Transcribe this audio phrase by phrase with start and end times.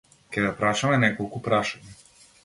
[0.35, 1.93] Ќе ве прашаме неколку прашања.